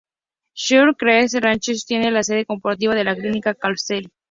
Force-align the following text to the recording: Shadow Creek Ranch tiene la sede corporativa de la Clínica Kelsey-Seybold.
Shadow 0.55 0.95
Creek 0.95 1.31
Ranch 1.35 1.85
tiene 1.85 2.09
la 2.09 2.23
sede 2.23 2.47
corporativa 2.47 2.95
de 2.95 3.03
la 3.03 3.15
Clínica 3.15 3.53
Kelsey-Seybold. 3.53 4.11